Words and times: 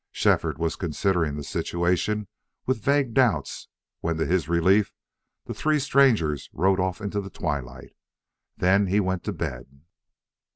Shefford 0.11 0.57
was 0.57 0.75
considering 0.75 1.35
the 1.35 1.43
situation 1.43 2.27
with 2.65 2.81
vague 2.81 3.13
doubts 3.13 3.67
when, 3.99 4.17
to 4.17 4.25
his 4.25 4.49
relief, 4.49 4.95
the 5.45 5.53
three 5.53 5.77
strangers 5.77 6.49
rode 6.53 6.79
off 6.79 7.01
into 7.01 7.21
the 7.21 7.29
twilight. 7.29 7.93
Then 8.57 8.87
he 8.87 8.99
went 8.99 9.23
to 9.25 9.31
bed. 9.31 9.81